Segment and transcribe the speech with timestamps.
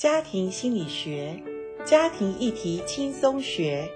[0.00, 1.38] 家庭心理学，
[1.84, 3.86] 家庭议题轻松学。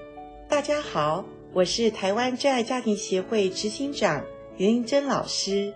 [0.46, 4.22] 大家好，我是台湾真爱家庭协会执行长
[4.58, 5.72] 林玲珍老师，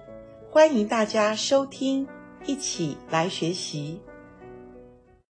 [0.51, 2.07] 欢迎大家收听，
[2.45, 4.03] 一起来学习。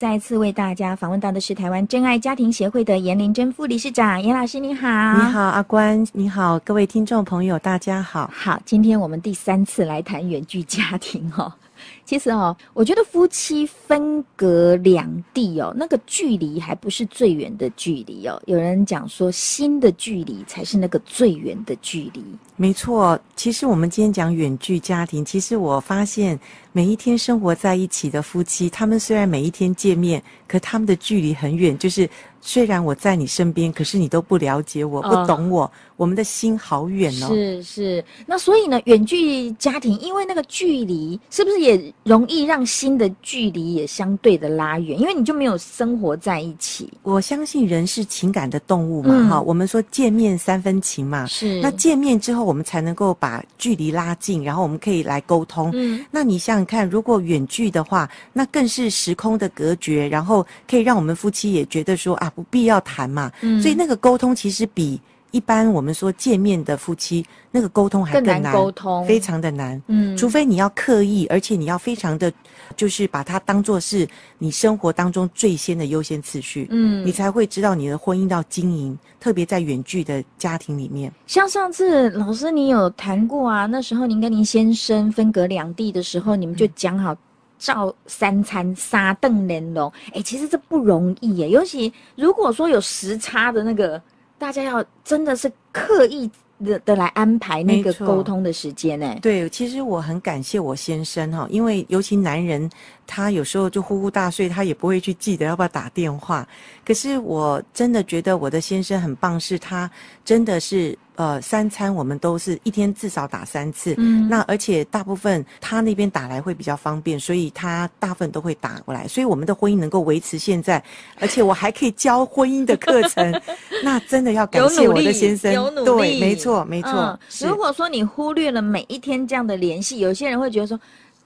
[0.00, 4.89] 再一次为大家访问到的是台湾真爱家庭协会的颜玲珍副理事长，颜老师您好。
[4.89, 8.29] 你好，阿关，你好，各位听众朋友，大家好。
[8.35, 11.57] 好，今天我们第三次来谈远距家庭哈。
[12.04, 18.41] 其实哦，我觉得夫妻分隔两地哦，那个距离还不是最远的距离哦。
[18.46, 22.22] 有人讲说，心的距离才是那个最远的距离。
[22.56, 26.38] 没错，其实我们今天讲远距家庭，其实我发现
[26.72, 32.08] 每一天生活在一起的夫妻，他们虽然每一天见面，可他们的距离很远，就是。
[32.41, 37.28] 虽然我在你身边，可是你都不了解我，不懂我，哦、我们的心好远哦。
[37.28, 44.98] 是是，那所以呢，远距家庭，因为那个距离，是不是也容易让心的距离也相对的拉远？
[44.98, 46.91] 因为你就没有生活在一起。
[47.02, 51.61] 我相信人是情感的动物嘛，哈、嗯，我们说见面三分情嘛，是。
[51.61, 55.70] 那见面之后，我们才能够把距离拉近，然后我们可以来沟通。
[55.75, 62.28] 嗯，那你想想看，如果远距的话，那更是时空的隔绝，然后可以让我们夫妻也觉得说啊。
[62.31, 72.33] 不必要谈嘛，嗯，所以那个沟通其实比一般我们说见面的夫妻那个沟通还更难，更难沟通，非常的难，嗯，除非你要刻意，而且你要非常的，
[72.77, 81.12] 就是把它当做是你生活当中最先的优先次序，嗯，你才会知道你的婚姻要经营，特别在远距的家庭里面。
[81.27, 87.15] 像上次老师你有谈过啊，那时候您跟您先生分隔两地的时候，你们就讲好。
[87.59, 91.48] 照三餐杀邓连龙，哎，其实这不容易耶。
[91.48, 94.00] 尤其如果说有时差的那个，
[94.39, 96.31] 大家要真的是刻意
[96.65, 99.15] 的的来安排那个沟通的时间呢。
[99.20, 102.70] 对，其实我很感谢我先生哈，因为尤其男人。
[103.09, 106.47] 他有时候就呼呼大睡，他也不会去记得要不要打电话。
[106.84, 109.91] 可是我真的觉得我的先生很棒，是他
[110.27, 113.94] 真的是呃三餐我们都是一天至少打三次。
[113.97, 120.82] 嗯，那而且大部分他那边打来会比较方便，所以他大部分都会打过来，所以我们的婚姻能够维持现在，
[121.19, 123.41] 而且我还可以教婚姻的课程，
[123.82, 125.50] 那真的要感谢我的先生。
[125.50, 126.91] 有努力，对，没错，没错。
[126.91, 127.19] 嗯，
[127.49, 130.78] 如果说你忽略了每一天这样的联系，有些人会觉得说。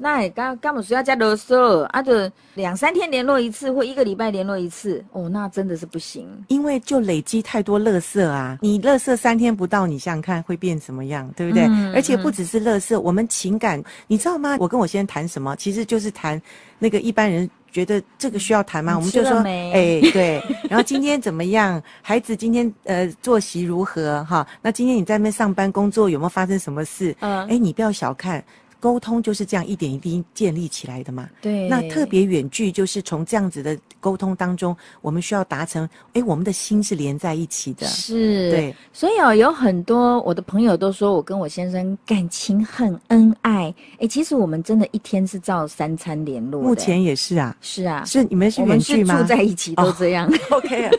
[0.02, 2.02] 那你刚刚不是要加啰嗦啊？
[2.02, 2.12] 就
[2.54, 6.28] 两三天联络一次，或一个礼拜联络一次哦，那真的是不行。
[6.48, 8.58] 因为就累积太多垃圾啊！
[8.60, 11.64] 你垃圾三天不到，你想想看会变什么样，对不对？
[11.68, 14.56] 嗯、而且不只是垃圾，我们情感，你知道吗？
[14.58, 16.40] 我跟我先生谈什么，其实就是谈
[16.80, 18.96] 那个一般人觉得这个需要谈吗？
[18.96, 20.42] 我们就说，哎、欸，对。
[20.68, 21.80] 然后今天怎么样？
[22.02, 24.22] 孩子今天呃作息如何？
[24.24, 27.16] 哈，那今天你在那边上班工作有没有发生什么事？
[27.20, 28.42] 嗯，哎、欸，你不要小看。
[28.82, 31.30] 沟通就是这样一点一滴建立起来的嘛。
[31.40, 31.68] 对。
[31.68, 37.86] 那特别远距就是从这样子的沟通当中，我们需要达成，哎，我们的心是连在一起的。
[37.86, 38.50] 是。
[38.50, 38.74] 对。
[38.92, 43.72] 所以哦，有很多我的朋友都说我跟我先生感情很恩爱。
[44.00, 46.60] 哎，其实我们真的一天是照三餐联络。
[46.60, 47.56] 目前也是啊。
[47.60, 48.04] 是啊。
[48.04, 49.16] 是你们是远距吗？
[49.20, 50.26] 住在一起都这样。
[50.50, 50.90] Oh, OK，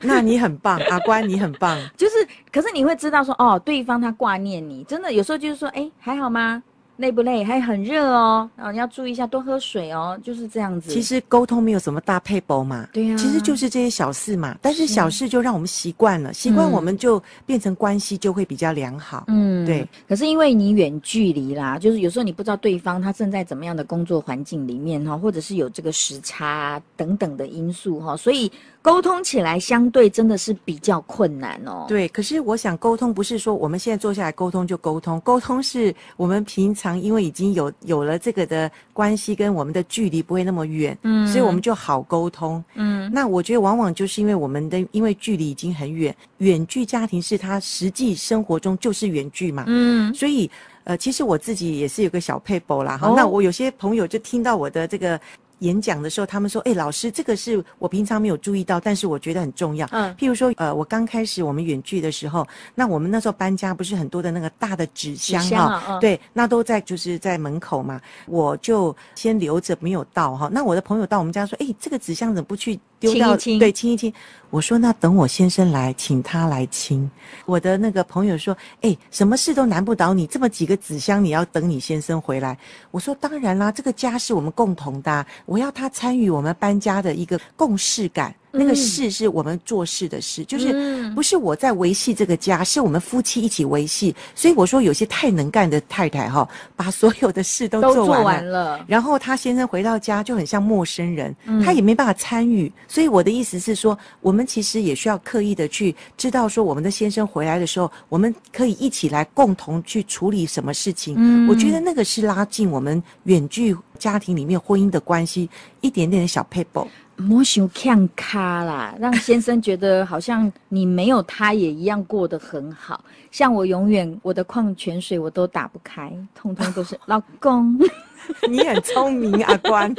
[0.00, 1.76] 那你很棒， 阿关你很棒。
[1.96, 2.14] 就是，
[2.52, 6.62] 可是你会知道说，哦，对方他挂念你，真的有时候就是说，哎，还好吗？
[6.96, 7.42] 累不累？
[7.42, 10.90] 还很热哦，然后你要注意一下，多喝水哦，就是这样子。
[10.90, 14.56] 其实沟通没有什么大撇步嘛，对呀、啊，其实就是这些小事嘛。
[14.62, 19.24] 但是小事就让我们习惯了，习惯我们就变成关系就会比较良好。
[19.28, 19.86] 嗯，对。
[20.08, 28.50] 可是因为你远距离啦，就是有时候你不知道对方他正在怎么样的工作环境里面哈，或者是有这个时差等等的因素哈，所以。
[28.82, 31.84] 沟通起来相对真的是比较困难哦。
[31.86, 43.08] 对，可是我想沟通不是说我们现在坐下来沟通就沟通，沟通是我们平常因为已经有有了这个的关系，跟我们的距离不会那么远，嗯，所以我们就好沟通，嗯。
[43.12, 50.12] 那我觉得往往就是因为我们的因为距离已经很远，远距家庭是他实际生活中就是远距嘛，嗯。
[50.12, 50.50] 所以
[50.82, 53.14] 呃，其实我自己也是有个小配博啦，哈、哦。
[53.16, 55.20] 那我有些朋友就听到我的这个。
[55.62, 59.88] 演讲的时候，他们说：“哎、欸，老师，这个是我平常没有注意到，但是我觉得很重要。
[59.92, 70.48] 嗯，譬如说，呃，我刚开始我们远距的时候，那我们那时候搬家不是很多的那个大的纸箱哈、哦，对，那都在就是在门口嘛，我就先留着没有倒哈。
[70.52, 74.14] 那我的朋友到我们家说：，哎、欸，这个纸箱怎么不去？”丢掉，清一清对，亲一亲。
[74.50, 77.10] 我说那等我先生来，请他来亲。
[77.46, 82.56] 我的那个朋友说，哎、欸，什么事都难不倒你，这么几个纸箱，你要等你先生回来。
[82.90, 88.34] 我说当然啦，这个家是我们共同的，我要他参与我们搬家的一个共事感。
[88.52, 94.14] 那个事是我们做事的事，就是不是我在维系这个家，是我们夫妻一起维系。
[94.34, 96.46] 所以我说，有些太能干的太太哈，
[96.76, 101.34] 把所有的事都做完了，然后他先生回到家就很像陌生人，
[101.64, 102.70] 他也没办法参与。
[102.86, 111.48] 所以我的意思是说，我们其实也需要刻意的去知道说，我们的先生回来的时候，我们可以一起来共同去处理什么事情。
[111.48, 115.48] 我觉得那个是拉近我们远距家庭里面婚姻的关系
[115.80, 116.86] 一点点的小撇步。
[117.16, 123.04] 莫想看卡啦，让先生觉得好像你没有他也一样过得很好。
[123.30, 127.78] 像我永远我的矿泉水我都打不开，通通都是老公。
[128.48, 129.92] 你很聪明，阿关。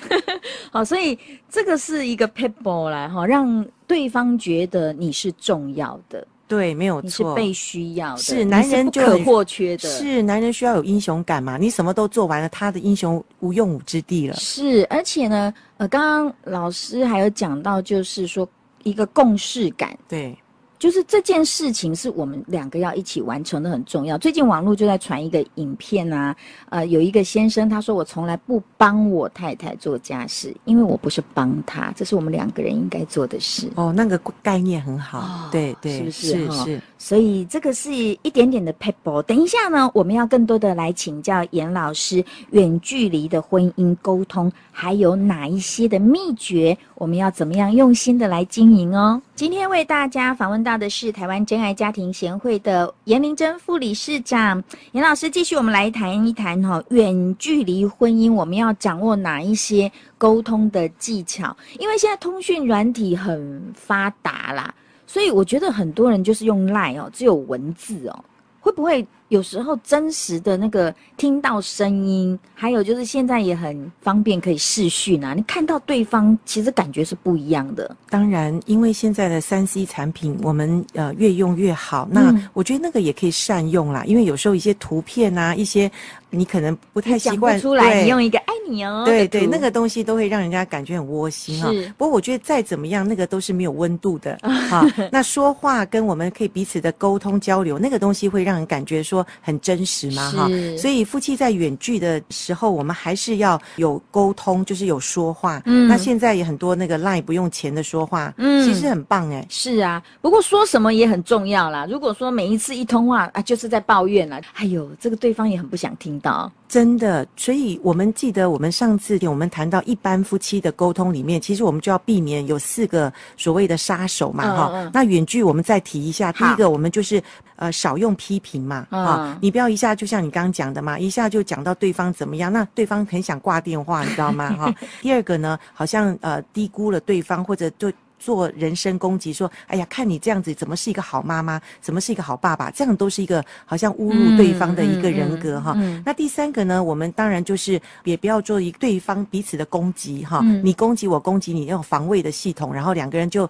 [0.70, 6.26] 好，所以这个是一个撇步啦，哈，让对方觉得你是重要的。
[6.48, 11.56] 对，没有错，是被需要的，是男人就不可或缺的，是男人需要有英雄感嘛？
[11.56, 14.34] 你什么都做完了，他的英雄无用武之地了。
[14.36, 18.48] 是，而且呢，呃，刚刚老师还有讲到，就是说
[18.84, 20.36] 一个共识感，对。
[20.78, 24.18] 就是这件事情是我们两个要一起完成的，很重要。
[24.18, 26.36] 最近网络就在传一个影片啊，
[26.68, 33.70] 呃，有一个先生他说，我从来不帮我太太做家事，因为我不是帮他，这是我们两个人应该做的事。
[33.76, 36.64] 哦，那个概念很好，哦、对对，是不是？
[36.64, 36.82] 是是。
[36.98, 39.22] 所以这个是一点点的 pebble。
[39.22, 46.76] 等一下呢，我们要更多的来请教严老师，远距离的婚姻沟通还有哪一些的秘诀？
[46.94, 49.20] 我们要怎么样用心的来经营哦？
[49.34, 54.62] 今天为大家访问到的是台湾真爱家庭协会的严玲珍副理事长
[54.92, 61.54] 严老师，继续我们来谈一谈哈，远距离婚姻我们要掌握哪一些沟通的技巧？
[61.78, 64.74] 因为现在通讯软体很发达啦。
[65.06, 68.24] 所以我觉得很多人就是用赖哦，只有文字哦，
[68.60, 69.06] 会不会？
[69.28, 77.96] 有时候真实的那个听到声音，还有就是现在也很方便可以视讯啊，你看到对方其实感觉是不一样的。
[78.08, 82.08] 当然，因为现在的三 C 产品，我们呃越用越好。
[82.10, 85.90] 那我觉得那个也可以善用啦，因为有时候一些图片啊，一些
[86.30, 91.72] 你可能不太习惯出来，你用一个爱你哦，对对，那个东西都会让人家感觉很窝心啊。
[91.72, 91.92] 是。
[91.98, 94.86] 不过我觉得再怎么样，那个都是没有温度的啊。
[95.10, 99.15] 那说话跟我们可以彼此的沟通交流，那个东西会让人感觉说。
[99.16, 105.62] 说很真实嘛，哈，所以夫妻在远距的时候，我们还是要有沟通，就是有说话。
[105.64, 109.46] 嗯，那现在也很多那个 line 不用钱的说话，嗯，其实很棒哎。
[109.48, 111.86] 是啊，不过说什么也很重要啦。
[111.88, 116.50] 如果说每一次一通话啊，就是在抱怨了，哎呦，这个对方也很不想听到。
[116.68, 124.90] 真的，所以我们记得我们上次我们谈到一般夫妻的沟通里面，其实我们就要避免有四个所谓的杀手嘛，哈、嗯。
[124.92, 127.22] 那远距我们再提一下，第一个我们就是
[127.54, 134.50] 呃少用批评嘛，啊、嗯，你不要一下就像你刚刚讲的嘛，一下就讲到对方怎么样，那对方很想挂电话，你知道吗？
[134.58, 134.74] 哈。
[135.00, 137.92] 第二个呢，好像呃低估了对方或者对。
[138.18, 141.60] 做人身攻击，说：“哎呀，看你这样子，怎么是一个好妈妈？
[141.82, 142.70] 怎么是一个好爸爸？
[142.70, 145.74] 这样都是一个好像侮辱对方的一个人格哈。
[145.76, 146.82] 嗯嗯嗯”那第三个呢？
[146.82, 150.40] 我们当然就是也不要做一对方彼此的攻击哈。
[150.42, 153.46] 嗯、你攻击我，攻击你，那种防卫的系统，然后两个人就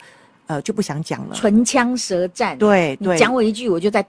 [0.48, 2.58] 呃就不想讲了，唇枪舌战。
[2.58, 4.04] 对，对，讲我一句，我就在。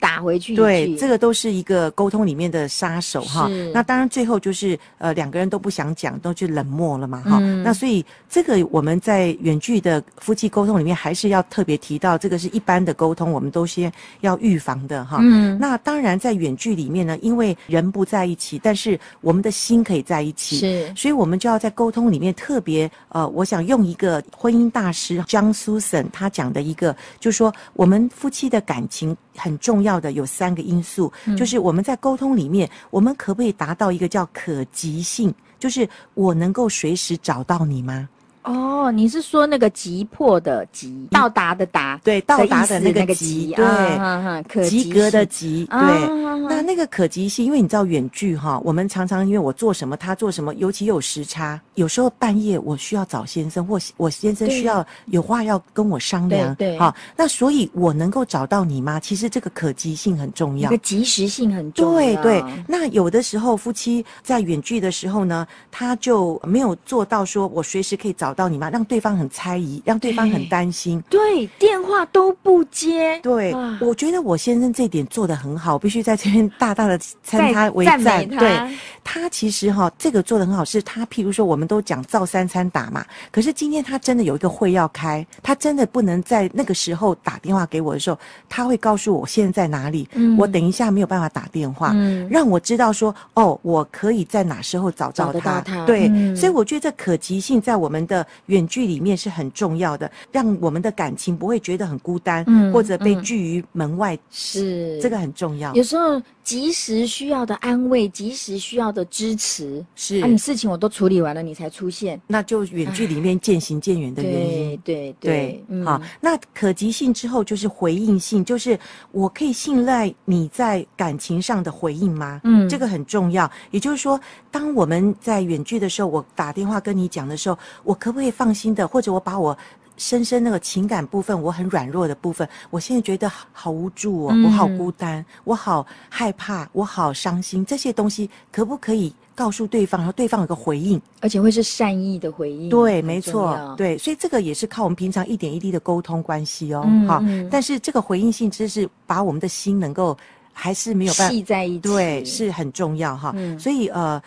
[0.00, 3.48] 打回去，对，这个都是一个沟通里面的杀手哈。
[3.72, 7.38] 那当然最后就是呃两个人都不想讲，都去冷漠了嘛哈。
[7.40, 15.18] 嗯、那所以这个我们在远距的夫妻沟通里面还是要特别提到，这个是一般的沟通，我们都先要预防的哈。
[15.20, 15.58] 嗯。
[15.58, 20.92] 那当然在远距里面呢，因为人不在一起，但是我们的心可以在一起，是。
[20.94, 29.98] 所以我们就要在沟通里面特别呃，我想用一个婚姻大师 John Susan 他讲的一个，就是说我们夫妻的感情很重要。
[29.98, 38.08] 的有三个因素，就是我们在沟通里面，我们可不可以达到一个叫可及性，就是我能够随时找到你吗？
[38.48, 46.18] 哦，你是说那个急迫的急，到达的达，对，到达的那个急，对，可及格的及，对。
[46.48, 58.98] 那那个可及性，因为你知道远距哈，我们常常因为我做什么，他做什么，尤其有时差，有时候半夜我需要找先生，或我先生需要有话要跟我商量，对，好，那所以我能够找到你吗？
[58.98, 61.92] 其实这个可及性很重要，这个及时性很重要。
[61.92, 68.32] 对对，那有的时候夫妻在远距的时候呢，他就没有做到说我随时可以找。
[68.38, 68.70] 到你吗？
[68.70, 71.02] 让对方很猜疑，让对方很担心。
[71.10, 73.18] 对，电话都不接。
[73.20, 78.00] 对，我觉得我先生这点做得很好，必须在这边大大的称他为赞。
[78.00, 88.16] 他对，他其实哈，这个做得很好，是他譬如说，我们都讲照三餐打嘛，可是今天他真的有一个会要开，他真的不能在那个时候打电话给我的时候，
[88.48, 95.40] 他会告诉我现在在哪里，嗯、我等一下没有办法打电话，嗯、让我知道说哦，我可以在哪时候找到他。
[95.40, 98.24] 到他对，嗯、所以我觉得这可及性在我们的。
[98.46, 105.74] 远距里面是很重要的，让我们的感情不会觉得很孤单，嗯，或者被拒于门外，是这个很重要。
[105.74, 114.80] 有时候及时需要的安慰，及时需要的支持，是啊，你事情我都处理完了，你才出现，那就远距里面渐行渐远的原因。
[114.84, 118.78] 对对对，嗯，好，那可及性之后就是回应性，就是
[119.12, 122.40] 我可以信赖你在感情上的回应吗？
[122.44, 123.50] 嗯，这个很重要。
[123.70, 124.18] 也就是说，
[124.50, 129.56] 当我们在远距的时候，我打电话跟你讲的时候，我可不可以放心的，或者我把我
[129.96, 142.68] 深深那个情感部分，我很软弱的部分，我现在觉得好无助哦，我好孤单，我好害怕，我好伤心，这些东西可不可以告诉对方，然后对方有个回应，而且会是善意的回应？
[142.68, 150.16] 对，没错，对，所以这个也是靠我们平常一点一滴的沟通关系哦，好，但是这个回应性，只是把我们的心能够
[150.52, 154.22] 还是没有办法系在一起，对，是很重要哈，所以呃。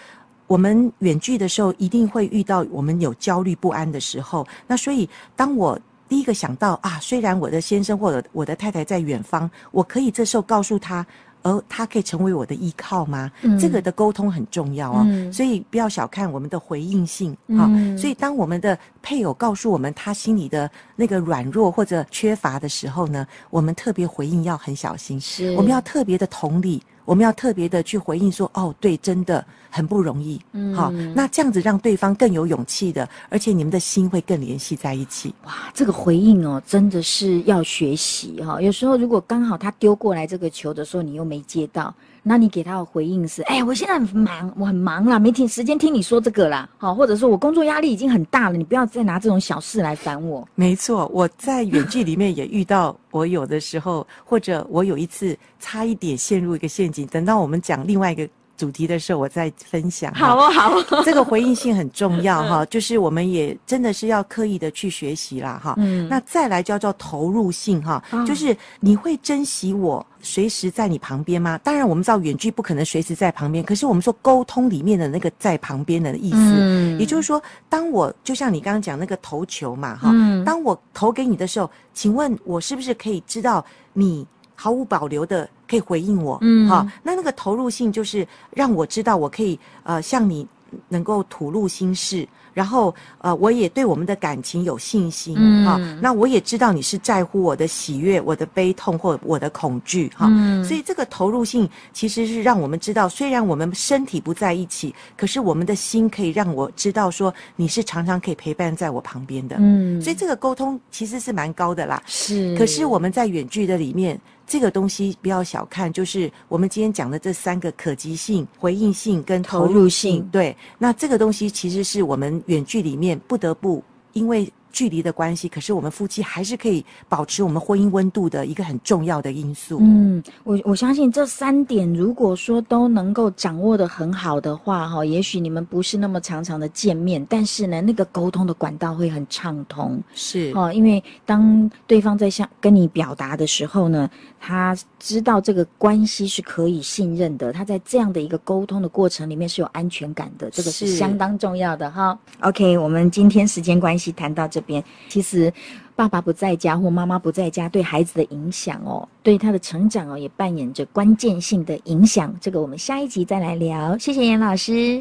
[0.52, 4.46] 我们远距的时候，一定会遇到我们有焦虑不安的时候。
[4.68, 5.80] 那所以，当我
[6.10, 11.08] 第一个想到啊，虽然我的先生或者我的太太在远方，我可以这时候告诉他，
[11.42, 13.32] 而他可以成为我的依靠吗？
[13.44, 15.06] 嗯、这个的沟通很重要哦。
[15.08, 17.72] 嗯、所以不要小看我们的回应性啊。
[17.98, 26.84] 所以当我们的配偶告诉我们他心里的那个软弱或者缺乏的时候呢，我们特别回应要很小心，是我们要特别的同理。
[27.06, 35.34] 我们要特别的去回应说，哦，对，真的很不容易，嗯，好，那这样子让对方更有勇气的，而且你们的心会更联系在一起。
[35.46, 38.62] 哇，这个回应哦，真的是要学习哈。
[38.62, 41.94] 有时候如果刚好他丢过来这个球的时候，你又没接到。
[42.24, 50.48] 那你给他的回应是：哎、欸，我现在很忙，我很忙啦，没听时间听你说这个啦，好，或者说我工作压力已经很大了，你不要再拿这种小事来烦我。
[50.54, 58.28] 没错，我在远距里面也遇到，我有的时候，或者我有一次差一点陷入一个陷阱，等到我们讲另外一个。
[58.58, 60.14] 主题的时候，我再分享。
[60.14, 65.74] 好哦，好哦， 这个回应性很重要哈，就是我们也真的是要刻意的去学习啦哈。
[65.78, 71.58] 嗯，那再来叫做投入性哈，就是你会珍惜我随时在你旁边吗？
[71.64, 80.12] 当然，我们知道远距不可能随时在旁边，可是我们说沟通里面的那个在旁边的意思，嗯，也就是说，当我就像你刚刚讲那个投球嘛哈，
[80.46, 84.24] 当我投给你的时候，请问我是不是可以知道你
[84.62, 85.50] 毫无保留的？
[85.68, 90.46] 可以回应我，嗯，好，那那个投入性就是让我知道我可以呃向你
[90.90, 114.20] 能够吐露心事，然后呃我也对我们的感情有信心，嗯，好，那我也知道你是在乎我的喜悦、我的悲痛或我的恐惧，哈，嗯，所以这个投入性其实是让我们知道，虽然我们身体不在一起，可是我们的心可以让我知道说你是常常可以陪伴在我旁边的，嗯，所以这个沟通其实是蛮高的啦，是，可是我们在远距的里面。
[114.52, 120.28] 这个东西不要小看，就是我们今天讲的这三个可及性、回应性跟投入性。
[120.30, 123.82] 对，那这个东西其实是我们远距里面不得不
[124.12, 124.52] 因为。
[124.72, 129.80] 距离的关系，可是我们夫妻还是可以保持我们婚姻温度的一个很重要的因素。
[129.82, 140.02] 嗯，我我相信这三点，如果说都能够掌握的很好的话，哈，也许你们不是那么常常的见面，但是呢，那个沟通的管道会很畅通。
[140.14, 144.10] 是哦，因为当对方在向跟你表达的时候呢，
[144.40, 152.18] 他知道这个关系是可以信任的，他在这样的一个沟通的过程里面是有安全感的，这个是相当重要的哈。
[152.42, 155.52] OK，我们今天时间关系谈到这边，其实
[155.96, 162.34] 爸爸不在家或妈妈不在家对孩子的影响哦，对他的成长哦，也扮演着关键性的影响。
[162.40, 163.98] 这个我们下一集再来聊。
[163.98, 165.00] 谢谢严老师。